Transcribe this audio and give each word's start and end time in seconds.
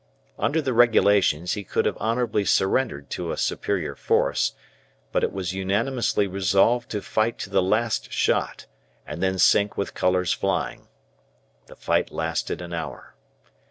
Under 0.39 0.63
the 0.63 0.73
regulations 0.73 1.53
he 1.53 1.63
could 1.63 1.85
have 1.85 1.95
honourably 1.99 2.43
surrendered 2.43 3.11
to 3.11 3.31
a 3.31 3.37
superior 3.37 3.93
force, 3.93 4.53
but 5.11 5.23
it 5.23 5.31
was 5.31 5.53
unanimously 5.53 6.25
resolved 6.25 6.89
to 6.89 7.03
fight 7.03 7.37
to 7.37 7.51
the 7.51 7.61
last 7.61 8.11
shot, 8.11 8.65
and 9.05 9.21
then 9.21 9.37
sink 9.37 9.77
with 9.77 9.93
colours 9.93 10.33
flying. 10.33 10.87
The 11.67 11.75
fight 11.75 12.09
lasted 12.11 12.63
an 12.63 12.73
hour. 12.73 13.13